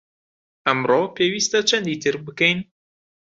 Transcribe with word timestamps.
ئەمڕۆ 0.65 1.01
پێویستە 1.15 1.59
چەندی 1.69 1.99
تر 2.03 2.15
بکەین؟ 2.25 2.59